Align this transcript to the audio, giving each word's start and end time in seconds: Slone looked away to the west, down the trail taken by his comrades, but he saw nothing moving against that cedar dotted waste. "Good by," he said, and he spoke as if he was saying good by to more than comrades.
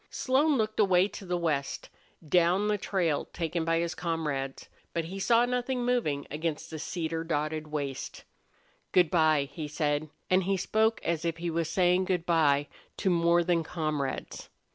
Slone 0.09 0.57
looked 0.57 0.79
away 0.79 1.07
to 1.09 1.27
the 1.27 1.37
west, 1.37 1.89
down 2.27 2.69
the 2.69 2.79
trail 2.79 3.25
taken 3.25 3.63
by 3.63 3.77
his 3.77 3.93
comrades, 3.93 4.67
but 4.93 5.05
he 5.05 5.19
saw 5.19 5.45
nothing 5.45 5.85
moving 5.85 6.25
against 6.31 6.71
that 6.71 6.79
cedar 6.79 7.23
dotted 7.23 7.67
waste. 7.67 8.23
"Good 8.93 9.11
by," 9.11 9.43
he 9.53 9.67
said, 9.67 10.09
and 10.27 10.45
he 10.45 10.57
spoke 10.57 11.01
as 11.03 11.23
if 11.23 11.37
he 11.37 11.51
was 11.51 11.69
saying 11.69 12.05
good 12.05 12.25
by 12.25 12.67
to 12.97 13.11
more 13.11 13.43
than 13.43 13.63
comrades. 13.63 14.49